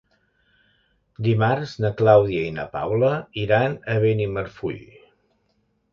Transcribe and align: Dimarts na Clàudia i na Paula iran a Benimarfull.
Dimarts 1.27 1.75
na 1.85 1.91
Clàudia 2.01 2.47
i 2.47 2.55
na 2.57 2.67
Paula 2.77 3.11
iran 3.45 3.79
a 3.95 3.99
Benimarfull. 4.07 4.85